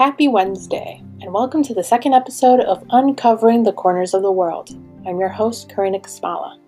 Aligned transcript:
Happy 0.00 0.28
Wednesday, 0.28 1.02
and 1.20 1.30
welcome 1.30 1.62
to 1.62 1.74
the 1.74 1.84
second 1.84 2.14
episode 2.14 2.60
of 2.60 2.82
Uncovering 2.88 3.64
the 3.64 3.72
Corners 3.74 4.14
of 4.14 4.22
the 4.22 4.32
World. 4.32 4.70
I'm 5.06 5.20
your 5.20 5.28
host, 5.28 5.68
Karina 5.68 6.00
Kasmala. 6.00 6.58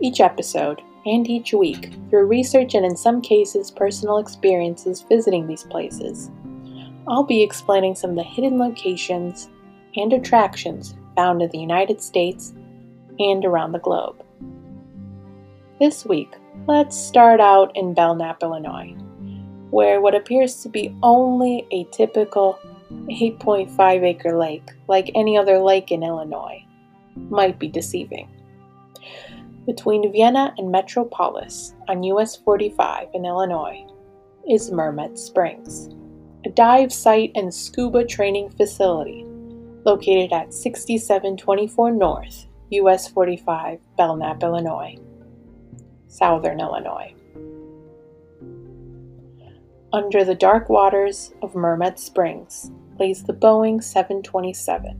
Each 0.00 0.20
episode, 0.20 0.80
and 1.04 1.28
each 1.28 1.52
week, 1.52 1.92
through 2.08 2.24
research 2.24 2.74
and 2.74 2.86
in 2.86 2.96
some 2.96 3.20
cases 3.20 3.70
personal 3.70 4.16
experiences 4.16 5.04
visiting 5.06 5.46
these 5.46 5.64
places, 5.64 6.30
I'll 7.06 7.24
be 7.24 7.42
explaining 7.42 7.94
some 7.94 8.08
of 8.08 8.16
the 8.16 8.22
hidden 8.22 8.58
locations 8.58 9.50
and 9.94 10.10
attractions 10.14 10.94
found 11.14 11.42
in 11.42 11.50
the 11.50 11.58
United 11.58 12.00
States 12.00 12.54
and 13.18 13.44
around 13.44 13.72
the 13.72 13.80
globe. 13.80 14.24
This 15.78 16.06
week, 16.06 16.32
let's 16.66 16.96
start 16.96 17.38
out 17.38 17.70
in 17.76 17.92
Belknap, 17.92 18.42
Illinois 18.42 18.96
where 19.72 20.02
what 20.02 20.14
appears 20.14 20.62
to 20.62 20.68
be 20.68 20.94
only 21.02 21.66
a 21.72 21.84
typical 21.84 22.58
8.5 23.08 24.02
acre 24.02 24.38
lake, 24.38 24.68
like 24.88 25.10
any 25.14 25.36
other 25.36 25.58
lake 25.58 25.90
in 25.90 26.02
Illinois, 26.02 26.64
might 27.30 27.58
be 27.58 27.68
deceiving. 27.68 28.28
Between 29.66 30.10
Vienna 30.12 30.54
and 30.58 30.72
Metropolis 30.72 31.74
on 31.88 32.02
US 32.04 32.36
45 32.36 33.08
in 33.14 33.24
Illinois 33.24 33.86
is 34.48 34.70
Mermet 34.70 35.18
Springs, 35.18 35.88
a 36.44 36.50
dive 36.50 36.92
site 36.92 37.32
and 37.34 37.52
scuba 37.52 38.04
training 38.04 38.50
facility 38.50 39.24
located 39.84 40.32
at 40.32 40.54
6724 40.54 41.92
North, 41.92 42.46
US 42.70 43.08
45, 43.08 43.78
Belknap, 43.96 44.42
Illinois, 44.42 44.96
Southern 46.08 46.60
Illinois. 46.60 47.14
Under 49.92 50.24
the 50.24 50.34
dark 50.34 50.68
waters 50.68 51.32
of 51.42 51.52
Mermet 51.54 51.98
Springs 51.98 52.70
lays 53.02 53.24
the 53.24 53.32
Boeing 53.32 53.82
727 53.82 54.92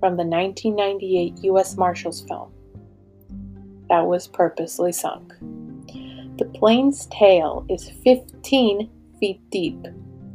from 0.00 0.16
the 0.16 0.24
1998 0.24 1.44
U.S. 1.44 1.76
Marshals 1.76 2.22
film 2.22 2.50
that 3.88 4.04
was 4.04 4.26
purposely 4.26 4.90
sunk. 4.90 5.32
The 6.38 6.50
plane's 6.54 7.06
tail 7.06 7.64
is 7.70 7.88
15 8.02 8.90
feet 9.20 9.40
deep 9.50 9.78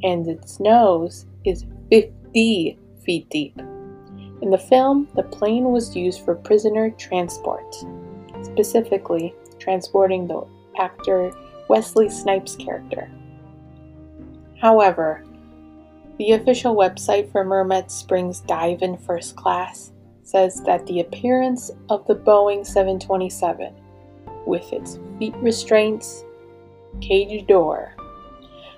and 0.03 0.25
its 0.25 0.61
nose 0.61 1.25
is 1.43 1.66
50 1.91 2.79
feet 3.03 3.29
deep. 3.29 3.59
In 4.41 4.49
the 4.49 4.57
film, 4.57 5.09
the 5.16 5.23
plane 5.23 5.66
was 5.66 5.97
used 5.97 6.23
for 6.23 6.33
prisoner 6.33 6.91
transport, 6.91 7.75
specifically 8.41 9.35
transporting 9.59 10.27
the 10.27 10.47
actor 10.79 11.33
Wesley 11.67 12.09
Snipes' 12.09 12.55
character. 12.55 13.11
However, 14.61 15.25
the 16.17 16.31
official 16.31 16.75
website 16.75 17.30
for 17.31 17.44
Mermet 17.44 17.91
Springs 17.91 18.39
Dive 18.41 18.81
in 18.81 18.97
First 18.97 19.35
Class 19.35 19.91
says 20.23 20.61
that 20.63 20.85
the 20.88 21.02
appearance 21.02 21.72
of 21.89 22.07
the 22.07 22.16
Boeing 22.16 22.66
727, 22.66 23.73
with 24.45 24.72
its 24.72 24.97
feet 25.19 25.35
restraints, 25.38 26.23
cage 27.02 27.45
door, 27.47 27.95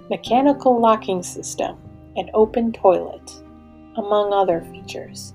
mechanical 0.09 0.81
locking 0.81 1.21
system, 1.21 1.77
and 2.16 2.31
open 2.33 2.73
toilet, 2.73 3.31
among 3.97 4.33
other 4.33 4.61
features, 4.72 5.33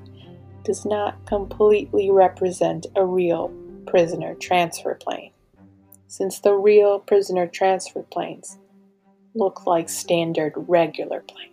does 0.65 0.84
not 0.84 1.25
completely 1.27 2.10
represent 2.10 2.87
a 2.97 3.04
real 3.04 3.53
prisoner 3.87 4.34
transfer 4.34 4.94
plane, 4.94 5.31
since 6.09 6.41
the 6.41 6.54
real 6.54 6.98
prisoner 6.98 7.47
transfer 7.47 8.03
planes 8.03 8.59
look 9.34 9.66
like 9.66 9.88
standard 9.88 10.53
regular 10.56 11.21
planes. 11.21 11.52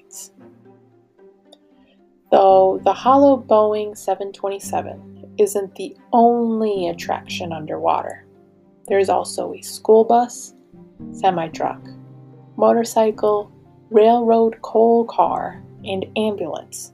Though 2.31 2.79
the 2.83 2.93
hollow 2.93 3.37
Boeing 3.37 3.97
727 3.97 5.35
isn't 5.39 5.75
the 5.75 5.95
only 6.13 6.87
attraction 6.87 7.51
underwater, 7.51 8.25
there's 8.87 9.09
also 9.09 9.53
a 9.53 9.61
school 9.61 10.03
bus, 10.03 10.53
semi 11.11 11.47
truck, 11.49 11.81
motorcycle, 12.57 13.51
railroad 13.89 14.61
coal 14.61 15.05
car, 15.05 15.63
and 15.83 16.05
ambulance, 16.17 16.93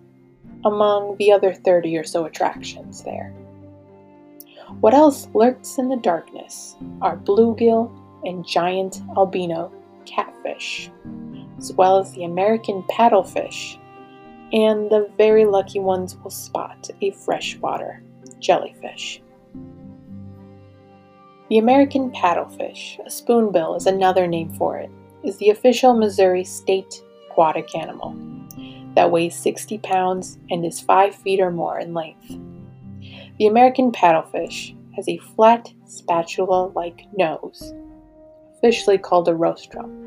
among 0.63 1.17
the 1.17 1.31
other 1.31 1.53
30 1.53 1.97
or 1.97 2.03
so 2.03 2.25
attractions 2.25 3.03
there. 3.03 3.33
What 4.79 4.93
else 4.93 5.27
lurks 5.33 5.77
in 5.77 5.89
the 5.89 5.95
darkness 5.97 6.75
are 7.01 7.17
bluegill 7.17 7.91
and 8.25 8.45
giant 8.45 9.01
albino 9.15 9.71
catfish, 10.05 10.89
as 11.65 11.73
well 11.73 11.97
as 11.97 12.11
the 12.11 12.23
American 12.23 12.83
paddlefish, 12.83 13.79
and 14.53 14.87
the 14.91 15.09
very 15.17 15.45
lucky 15.45 15.79
ones 15.79 16.15
will 16.17 16.29
spot 16.29 16.91
a 17.01 17.09
freshwater 17.09 18.03
jellyfish. 18.39 19.19
The 21.49 21.57
American 21.57 22.11
paddlefish, 22.11 23.03
a 23.03 23.09
spoonbill 23.09 23.75
is 23.75 23.87
another 23.87 24.27
name 24.27 24.53
for 24.53 24.77
it, 24.77 24.91
is 25.23 25.37
the 25.37 25.49
official 25.49 25.95
Missouri 25.95 26.43
state 26.43 27.01
aquatic 27.31 27.75
animal 27.75 28.15
that 28.93 29.09
weighs 29.09 29.35
60 29.35 29.79
pounds 29.79 30.37
and 30.51 30.63
is 30.63 30.79
5 30.79 31.15
feet 31.15 31.39
or 31.39 31.49
more 31.49 31.79
in 31.79 31.95
length. 31.95 32.37
The 33.39 33.47
American 33.47 33.91
paddlefish 33.91 34.75
has 34.95 35.07
a 35.09 35.17
flat 35.17 35.73
spatula 35.87 36.67
like 36.75 37.07
nose 37.17 37.73
officially 38.57 38.97
called 38.97 39.27
a 39.27 39.35
rostrum, 39.35 40.04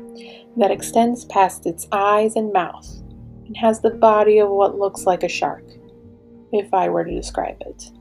that 0.57 0.71
extends 0.71 1.25
past 1.25 1.65
its 1.65 1.87
eyes 1.91 2.35
and 2.35 2.51
mouth 2.51 2.87
and 3.45 3.55
has 3.57 3.81
the 3.81 3.89
body 3.89 4.39
of 4.39 4.49
what 4.49 4.77
looks 4.77 5.05
like 5.05 5.23
a 5.23 5.27
shark, 5.27 5.63
if 6.51 6.73
I 6.73 6.89
were 6.89 7.05
to 7.05 7.11
describe 7.11 7.57
it. 7.61 7.91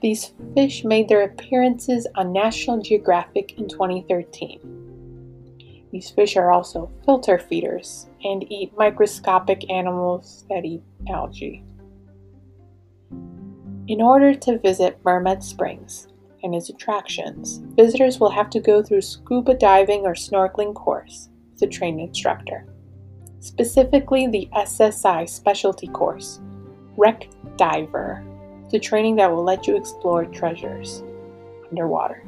These 0.00 0.32
fish 0.54 0.84
made 0.84 1.08
their 1.08 1.22
appearances 1.22 2.06
on 2.14 2.32
National 2.32 2.80
Geographic 2.80 3.58
in 3.58 3.68
2013. 3.68 5.88
These 5.92 6.10
fish 6.10 6.36
are 6.36 6.52
also 6.52 6.90
filter 7.04 7.38
feeders 7.38 8.08
and 8.24 8.50
eat 8.50 8.76
microscopic 8.76 9.70
animals 9.70 10.44
that 10.50 10.64
eat 10.64 10.82
algae. 11.08 11.64
In 13.86 14.00
order 14.00 14.34
to 14.34 14.58
visit 14.58 15.02
Mermet 15.04 15.42
Springs, 15.42 16.08
and 16.44 16.54
its 16.54 16.68
attractions, 16.68 17.62
visitors 17.74 18.20
will 18.20 18.30
have 18.30 18.50
to 18.50 18.60
go 18.60 18.82
through 18.82 19.00
scuba 19.00 19.54
diving 19.54 20.02
or 20.02 20.14
snorkeling 20.14 20.74
course 20.74 21.30
a 21.62 21.66
trained 21.66 22.00
instructor. 22.00 22.66
Specifically, 23.40 24.26
the 24.26 24.48
SSI 24.54 25.28
specialty 25.28 25.86
course, 25.88 26.40
Wreck 26.96 27.28
Diver, 27.56 28.24
the 28.70 28.78
training 28.78 29.16
that 29.16 29.30
will 29.30 29.44
let 29.44 29.66
you 29.66 29.76
explore 29.76 30.24
treasures 30.24 31.02
underwater. 31.70 32.24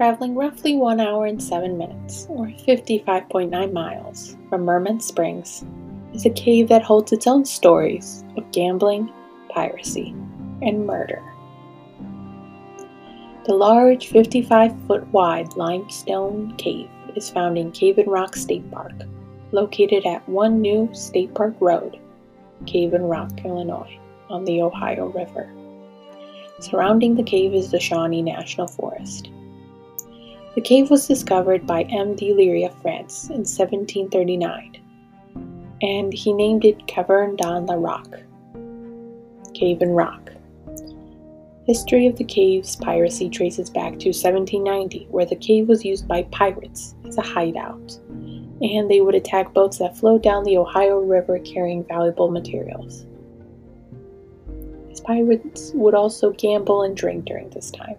Traveling 0.00 0.34
roughly 0.34 0.76
1 0.76 0.98
hour 0.98 1.26
and 1.26 1.42
7 1.42 1.76
minutes, 1.76 2.26
or 2.30 2.46
55.9 2.46 3.70
miles, 3.70 4.34
from 4.48 4.64
Mermet 4.64 5.02
Springs, 5.02 5.62
is 6.14 6.24
a 6.24 6.30
cave 6.30 6.68
that 6.68 6.82
holds 6.82 7.12
its 7.12 7.26
own 7.26 7.44
stories 7.44 8.24
of 8.38 8.50
gambling, 8.50 9.12
piracy, 9.50 10.14
and 10.62 10.86
murder. 10.86 11.22
The 13.44 13.52
large 13.52 14.06
55 14.06 14.74
foot 14.86 15.06
wide 15.08 15.54
limestone 15.56 16.56
cave 16.56 16.88
is 17.14 17.28
found 17.28 17.58
in 17.58 17.70
Cave 17.70 17.98
in 17.98 18.08
Rock 18.08 18.36
State 18.36 18.70
Park, 18.70 18.94
located 19.52 20.06
at 20.06 20.26
One 20.26 20.62
New 20.62 20.88
State 20.94 21.34
Park 21.34 21.56
Road, 21.60 22.00
Cave 22.64 22.94
in 22.94 23.02
Rock, 23.02 23.32
Illinois, 23.44 23.98
on 24.30 24.46
the 24.46 24.62
Ohio 24.62 25.08
River. 25.08 25.52
Surrounding 26.58 27.16
the 27.16 27.22
cave 27.22 27.52
is 27.52 27.70
the 27.70 27.78
Shawnee 27.78 28.22
National 28.22 28.66
Forest. 28.66 29.28
The 30.56 30.60
cave 30.60 30.90
was 30.90 31.06
discovered 31.06 31.64
by 31.64 31.84
M. 31.84 32.16
de 32.16 32.64
of 32.64 32.74
France 32.82 33.26
in 33.26 33.44
1739, 33.44 34.78
and 35.80 36.12
he 36.12 36.32
named 36.32 36.64
it 36.64 36.88
Caverne 36.88 37.36
dans 37.36 37.68
la 37.68 37.76
Rock, 37.76 38.18
Cave 39.54 39.80
in 39.80 39.90
Rock. 39.90 40.32
History 41.66 42.08
of 42.08 42.16
the 42.16 42.24
cave's 42.24 42.74
piracy 42.74 43.30
traces 43.30 43.70
back 43.70 43.92
to 44.00 44.08
1790, 44.08 45.06
where 45.12 45.24
the 45.24 45.36
cave 45.36 45.68
was 45.68 45.84
used 45.84 46.08
by 46.08 46.24
pirates 46.24 46.96
as 47.06 47.16
a 47.16 47.22
hideout, 47.22 48.00
and 48.08 48.90
they 48.90 49.02
would 49.02 49.14
attack 49.14 49.54
boats 49.54 49.78
that 49.78 49.96
flowed 49.96 50.20
down 50.20 50.42
the 50.42 50.58
Ohio 50.58 50.98
River 50.98 51.38
carrying 51.38 51.84
valuable 51.84 52.28
materials. 52.28 53.06
These 54.88 55.00
pirates 55.00 55.70
would 55.76 55.94
also 55.94 56.32
gamble 56.32 56.82
and 56.82 56.96
drink 56.96 57.26
during 57.26 57.50
this 57.50 57.70
time. 57.70 57.94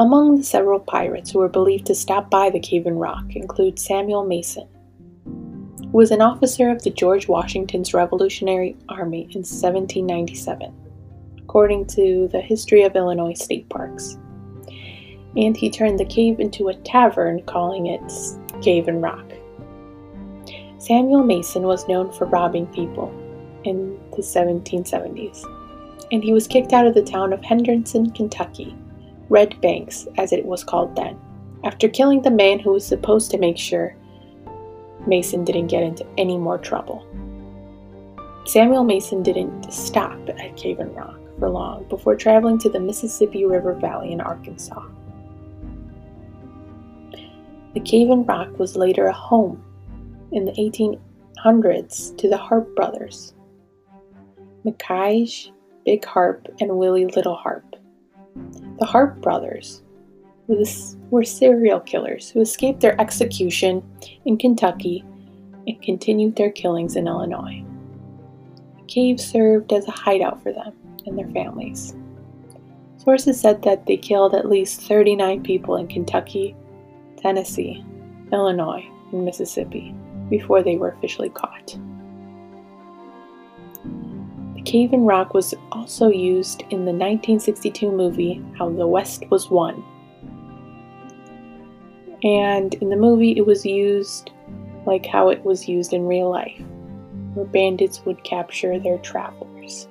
Among 0.00 0.36
the 0.36 0.44
several 0.44 0.78
pirates 0.78 1.32
who 1.32 1.40
were 1.40 1.48
believed 1.48 1.86
to 1.86 1.94
stop 1.94 2.30
by 2.30 2.50
the 2.50 2.60
cave 2.60 2.86
in 2.86 2.94
rock 2.94 3.34
include 3.34 3.80
Samuel 3.80 4.24
Mason, 4.24 4.68
who 5.24 5.88
was 5.90 6.12
an 6.12 6.20
officer 6.20 6.70
of 6.70 6.84
the 6.84 6.90
George 6.90 7.26
Washington's 7.26 7.92
Revolutionary 7.92 8.76
Army 8.88 9.22
in 9.22 9.40
1797, 9.40 10.72
according 11.38 11.86
to 11.86 12.28
the 12.30 12.40
History 12.40 12.84
of 12.84 12.94
Illinois 12.94 13.32
State 13.32 13.68
Parks. 13.70 14.16
And 15.36 15.56
he 15.56 15.68
turned 15.68 15.98
the 15.98 16.04
cave 16.04 16.38
into 16.38 16.68
a 16.68 16.76
tavern, 16.76 17.42
calling 17.42 17.86
it 17.86 18.12
Cave 18.62 18.86
in 18.86 19.00
Rock. 19.00 19.32
Samuel 20.78 21.24
Mason 21.24 21.64
was 21.64 21.88
known 21.88 22.12
for 22.12 22.26
robbing 22.26 22.68
people 22.68 23.12
in 23.64 23.98
the 24.12 24.22
1770s, 24.22 25.42
and 26.12 26.22
he 26.22 26.32
was 26.32 26.46
kicked 26.46 26.72
out 26.72 26.86
of 26.86 26.94
the 26.94 27.02
town 27.02 27.32
of 27.32 27.42
Henderson, 27.42 28.12
Kentucky 28.12 28.76
Red 29.28 29.60
Banks, 29.60 30.06
as 30.16 30.32
it 30.32 30.44
was 30.44 30.64
called 30.64 30.96
then, 30.96 31.18
after 31.64 31.88
killing 31.88 32.22
the 32.22 32.30
man 32.30 32.58
who 32.58 32.72
was 32.72 32.86
supposed 32.86 33.30
to 33.30 33.38
make 33.38 33.58
sure 33.58 33.94
Mason 35.06 35.44
didn't 35.44 35.68
get 35.68 35.82
into 35.82 36.06
any 36.16 36.38
more 36.38 36.58
trouble. 36.58 37.06
Samuel 38.46 38.84
Mason 38.84 39.22
didn't 39.22 39.70
stop 39.70 40.18
at 40.28 40.56
Cave 40.56 40.80
in 40.80 40.94
Rock 40.94 41.18
for 41.38 41.50
long 41.50 41.84
before 41.88 42.16
traveling 42.16 42.58
to 42.58 42.70
the 42.70 42.80
Mississippi 42.80 43.44
River 43.44 43.74
Valley 43.74 44.12
in 44.12 44.20
Arkansas. 44.20 44.82
The 47.74 47.80
Cave 47.80 48.10
in 48.10 48.24
Rock 48.24 48.58
was 48.58 48.76
later 48.76 49.06
a 49.06 49.12
home 49.12 49.62
in 50.32 50.44
the 50.46 50.52
1800s 50.52 52.16
to 52.16 52.28
the 52.28 52.38
Harpe 52.38 52.74
brothers, 52.74 53.34
Micah, 54.64 55.26
Big 55.84 56.04
Harpe, 56.04 56.48
and 56.60 56.76
Willie 56.76 57.06
Little 57.06 57.36
Harpe. 57.36 57.67
The 58.78 58.86
Harpe 58.86 59.20
brothers 59.20 59.82
were 61.10 61.24
serial 61.24 61.80
killers 61.80 62.30
who 62.30 62.40
escaped 62.40 62.80
their 62.80 63.00
execution 63.00 63.82
in 64.24 64.38
Kentucky 64.38 65.04
and 65.66 65.82
continued 65.82 66.36
their 66.36 66.50
killings 66.50 66.96
in 66.96 67.06
Illinois. 67.06 67.62
The 68.78 68.86
cave 68.86 69.20
served 69.20 69.72
as 69.72 69.86
a 69.86 69.92
hideout 69.92 70.42
for 70.42 70.52
them 70.52 70.72
and 71.06 71.18
their 71.18 71.28
families. 71.28 71.94
Sources 72.96 73.40
said 73.40 73.62
that 73.62 73.86
they 73.86 73.96
killed 73.96 74.34
at 74.34 74.48
least 74.48 74.82
39 74.82 75.42
people 75.42 75.76
in 75.76 75.86
Kentucky, 75.86 76.56
Tennessee, 77.16 77.84
Illinois, 78.32 78.84
and 79.12 79.24
Mississippi 79.24 79.94
before 80.30 80.62
they 80.62 80.76
were 80.76 80.90
officially 80.90 81.30
caught. 81.30 81.78
Cave 84.68 84.92
in 84.92 85.06
Rock 85.06 85.32
was 85.32 85.54
also 85.72 86.10
used 86.10 86.60
in 86.68 86.84
the 86.84 86.92
1962 86.92 87.90
movie 87.90 88.44
How 88.58 88.68
the 88.68 88.86
West 88.86 89.24
Was 89.30 89.48
Won. 89.48 89.82
And 92.22 92.74
in 92.74 92.90
the 92.90 92.96
movie, 92.96 93.32
it 93.38 93.46
was 93.46 93.64
used 93.64 94.30
like 94.84 95.06
how 95.06 95.30
it 95.30 95.42
was 95.42 95.68
used 95.68 95.94
in 95.94 96.06
real 96.06 96.28
life, 96.28 96.60
where 97.32 97.46
bandits 97.46 98.04
would 98.04 98.22
capture 98.24 98.78
their 98.78 98.98
travelers. 98.98 99.88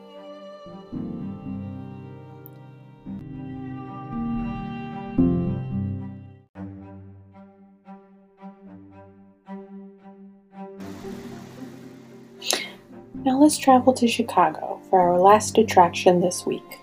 Now 13.25 13.39
let's 13.39 13.57
travel 13.57 13.91
to 13.93 14.07
Chicago 14.07 14.66
for 14.89 14.99
our 14.99 15.19
last 15.19 15.57
attraction 15.57 16.19
this 16.19 16.45
week. 16.45 16.79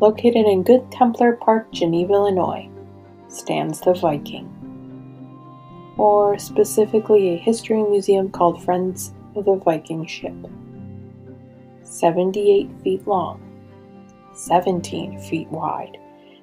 Located 0.00 0.46
in 0.46 0.62
Good 0.62 0.90
Templar 0.90 1.36
Park, 1.36 1.70
Geneva, 1.72 2.14
Illinois, 2.14 2.68
stands 3.28 3.80
the 3.80 3.94
Viking, 3.94 4.48
or 5.96 6.38
specifically 6.38 7.30
a 7.30 7.38
history 7.38 7.82
museum 7.82 8.30
called 8.30 8.62
Friends 8.64 9.14
of 9.34 9.44
the 9.44 9.54
Viking 9.54 10.06
Ship. 10.06 10.34
78 11.84 12.70
feet 12.82 13.06
long, 13.06 13.40
17 14.34 15.20
feet 15.20 15.48
wide, 15.48 15.98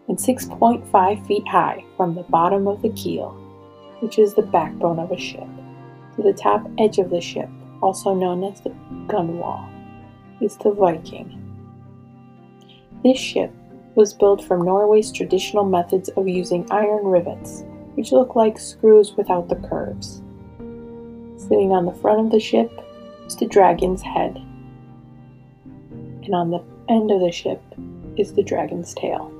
and 0.07 0.17
6.5 0.17 1.27
feet 1.27 1.47
high 1.47 1.83
from 1.97 2.15
the 2.15 2.23
bottom 2.23 2.67
of 2.67 2.81
the 2.81 2.89
keel, 2.89 3.31
which 3.99 4.17
is 4.17 4.33
the 4.33 4.41
backbone 4.41 4.99
of 4.99 5.11
a 5.11 5.17
ship, 5.17 5.47
to 6.15 6.21
the 6.21 6.33
top 6.33 6.65
edge 6.77 6.97
of 6.97 7.09
the 7.09 7.21
ship 7.21 7.49
also 7.81 8.13
known 8.13 8.43
as 8.43 8.61
the 8.61 8.69
gunwale, 9.07 9.67
is 10.41 10.57
the 10.57 10.71
Viking. 10.71 11.35
This 13.03 13.17
ship 13.17 13.51
was 13.95 14.13
built 14.13 14.43
from 14.43 14.63
Norway's 14.63 15.11
traditional 15.11 15.65
methods 15.65 16.09
of 16.09 16.27
using 16.27 16.69
iron 16.71 17.05
rivets, 17.05 17.63
which 17.95 18.11
look 18.11 18.35
like 18.35 18.59
screws 18.59 19.15
without 19.15 19.49
the 19.49 19.55
curves. 19.55 20.21
Sitting 21.37 21.71
on 21.71 21.85
the 21.85 21.99
front 22.01 22.19
of 22.25 22.31
the 22.31 22.39
ship 22.39 22.71
is 23.25 23.35
the 23.35 23.47
dragon's 23.47 24.01
head, 24.01 24.35
and 26.23 26.33
on 26.33 26.51
the 26.51 26.63
end 26.89 27.11
of 27.11 27.21
the 27.21 27.31
ship 27.31 27.61
is 28.17 28.33
the 28.33 28.43
dragon's 28.43 28.93
tail. 28.93 29.33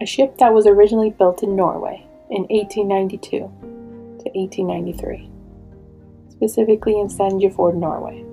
A 0.00 0.06
ship 0.06 0.38
that 0.38 0.54
was 0.54 0.66
originally 0.66 1.10
built 1.10 1.42
in 1.42 1.56
Norway 1.56 2.06
in 2.30 2.42
1892 2.48 3.38
to 3.38 3.46
1893 4.34 5.30
specifically 6.40 6.98
in 6.98 7.06
Sandefjord, 7.06 7.74
Norway. 7.74 8.24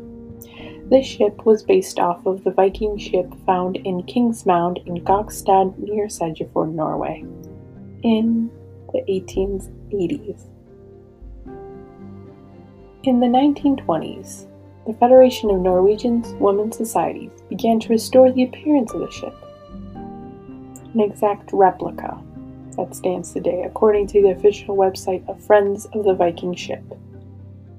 This 0.90 1.06
ship 1.06 1.46
was 1.46 1.64
based 1.64 2.00
off 2.00 2.26
of 2.26 2.46
the 2.46 2.52
Viking 2.52 2.98
ship 2.98 3.34
found 3.46 3.76
in 3.76 4.04
Kingsmound 4.04 4.80
in 4.86 5.04
Gokstad 5.04 5.78
near 5.78 6.08
Sandefjord, 6.08 6.74
Norway, 6.74 7.26
in 8.04 8.50
the 8.94 9.02
1880s. 9.10 10.46
In 13.04 13.20
the 13.20 13.28
1920s, 13.28 14.48
the 14.86 14.94
Federation 14.94 15.50
of 15.50 15.60
Norwegian 15.60 16.24
Women's 16.40 16.78
Societies 16.78 17.32
began 17.50 17.82
to 17.82 17.90
restore 17.90 18.32
the 18.32 18.44
appearance 18.44 18.94
of 18.94 19.02
the 19.02 19.12
ship. 19.12 19.36
An 19.94 21.02
exact 21.02 21.50
replica 21.52 22.18
that 22.78 22.96
stands 22.96 23.34
today, 23.34 23.64
according 23.64 24.08
to 24.08 24.22
the 24.22 24.30
official 24.30 24.78
website 24.78 25.28
of 25.28 25.44
Friends 25.44 25.86
of 25.88 26.06
the 26.06 26.14
Viking 26.14 26.56
Ship. 26.56 26.82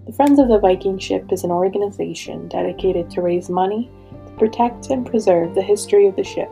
The 0.09 0.15
Friends 0.15 0.39
of 0.39 0.49
the 0.49 0.59
Viking 0.59 0.99
Ship 0.99 1.31
is 1.31 1.45
an 1.45 1.51
organization 1.51 2.49
dedicated 2.49 3.11
to 3.11 3.21
raise 3.21 3.51
money 3.51 3.91
to 4.27 4.33
protect 4.39 4.89
and 4.89 5.05
preserve 5.05 5.55
the 5.55 5.61
history 5.61 6.07
of 6.07 6.17
the 6.17 6.25
ship, 6.25 6.49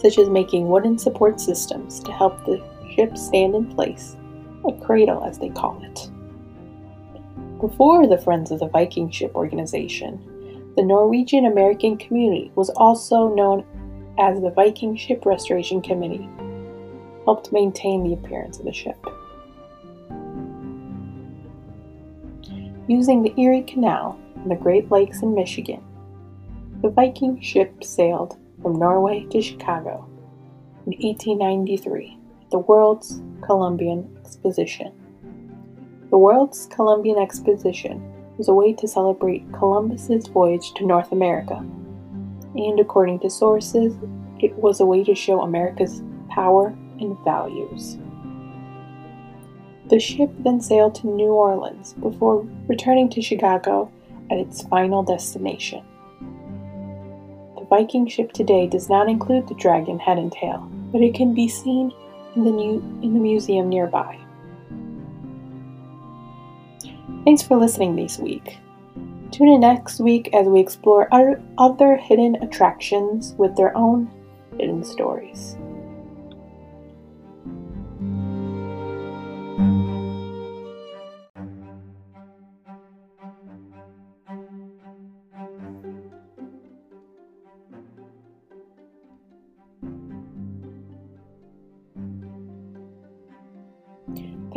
such 0.00 0.16
as 0.16 0.30
making 0.30 0.66
wooden 0.66 0.96
support 0.96 1.38
systems 1.38 2.00
to 2.00 2.12
help 2.12 2.42
the 2.46 2.64
ship 2.94 3.18
stand 3.18 3.54
in 3.54 3.66
place, 3.66 4.16
a 4.66 4.72
cradle 4.72 5.24
as 5.24 5.38
they 5.38 5.50
call 5.50 5.78
it. 5.84 6.08
Before 7.60 8.06
the 8.06 8.16
Friends 8.16 8.50
of 8.50 8.60
the 8.60 8.68
Viking 8.68 9.10
Ship 9.10 9.34
organization, 9.34 10.72
the 10.74 10.84
Norwegian 10.84 11.44
American 11.44 11.98
community 11.98 12.50
was 12.54 12.70
also 12.70 13.34
known 13.34 13.62
as 14.18 14.40
the 14.40 14.52
Viking 14.52 14.96
Ship 14.96 15.26
Restoration 15.26 15.82
Committee, 15.82 16.30
helped 17.26 17.52
maintain 17.52 18.04
the 18.04 18.14
appearance 18.14 18.58
of 18.58 18.64
the 18.64 18.72
ship. 18.72 18.96
Using 22.88 23.22
the 23.22 23.34
Erie 23.40 23.62
Canal 23.62 24.18
and 24.36 24.50
the 24.50 24.54
Great 24.54 24.90
Lakes 24.90 25.22
in 25.22 25.34
Michigan. 25.34 25.82
The 26.82 26.90
Viking 26.90 27.40
ship 27.40 27.82
sailed 27.82 28.38
from 28.62 28.78
Norway 28.78 29.24
to 29.30 29.42
Chicago 29.42 30.08
in 30.86 30.92
1893 30.92 32.18
at 32.42 32.50
the 32.50 32.58
World's 32.58 33.20
Columbian 33.42 34.16
Exposition. 34.20 34.92
The 36.10 36.18
World's 36.18 36.66
Columbian 36.66 37.18
Exposition 37.18 38.12
was 38.38 38.48
a 38.48 38.54
way 38.54 38.72
to 38.74 38.86
celebrate 38.86 39.52
Columbus's 39.52 40.28
voyage 40.28 40.72
to 40.74 40.86
North 40.86 41.10
America, 41.10 41.56
and 42.54 42.78
according 42.78 43.20
to 43.20 43.30
sources, 43.30 43.94
it 44.38 44.54
was 44.56 44.80
a 44.80 44.86
way 44.86 45.02
to 45.04 45.14
show 45.14 45.40
America's 45.40 46.02
power 46.30 46.68
and 47.00 47.16
values. 47.24 47.98
The 49.88 50.00
ship 50.00 50.30
then 50.40 50.60
sailed 50.60 50.96
to 50.96 51.06
New 51.06 51.28
Orleans 51.28 51.92
before 51.94 52.44
returning 52.66 53.08
to 53.10 53.22
Chicago 53.22 53.90
at 54.30 54.38
its 54.38 54.62
final 54.64 55.04
destination. 55.04 55.84
The 57.56 57.64
Viking 57.70 58.08
ship 58.08 58.32
today 58.32 58.66
does 58.66 58.88
not 58.88 59.08
include 59.08 59.46
the 59.46 59.54
dragon 59.54 60.00
head 60.00 60.18
and 60.18 60.32
tail, 60.32 60.68
but 60.90 61.02
it 61.02 61.14
can 61.14 61.34
be 61.34 61.48
seen 61.48 61.92
in 62.34 62.44
the, 62.44 62.50
new, 62.50 62.78
in 63.02 63.14
the 63.14 63.20
museum 63.20 63.68
nearby. 63.68 64.18
Thanks 67.24 67.42
for 67.42 67.56
listening 67.56 67.94
this 67.94 68.18
week. 68.18 68.58
Tune 69.30 69.48
in 69.48 69.60
next 69.60 70.00
week 70.00 70.30
as 70.32 70.46
we 70.46 70.60
explore 70.60 71.08
other 71.58 71.96
hidden 71.96 72.36
attractions 72.42 73.34
with 73.38 73.56
their 73.56 73.76
own 73.76 74.10
hidden 74.58 74.82
stories. 74.82 75.56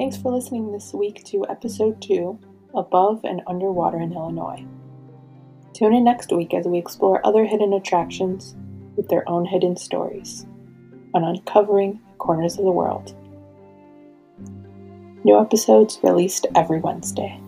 Thanks 0.09 0.23
for 0.23 0.31
listening 0.31 0.71
this 0.71 0.91
week 0.91 1.23
to 1.25 1.45
episode 1.49 2.01
2 2.01 2.39
Above 2.73 3.23
and 3.25 3.43
Underwater 3.45 3.99
in 4.01 4.11
Illinois. 4.11 4.65
Tune 5.73 5.93
in 5.93 6.03
next 6.03 6.31
week 6.31 6.51
as 6.55 6.65
we 6.65 6.79
explore 6.79 7.23
other 7.23 7.45
hidden 7.45 7.73
attractions 7.73 8.55
with 8.95 9.07
their 9.07 9.21
own 9.29 9.45
hidden 9.45 9.77
stories 9.77 10.47
on 11.13 11.23
uncovering 11.23 11.99
corners 12.17 12.57
of 12.57 12.65
the 12.65 12.71
world. 12.71 13.15
New 15.23 15.39
episodes 15.39 15.99
released 16.01 16.47
every 16.55 16.79
Wednesday. 16.79 17.39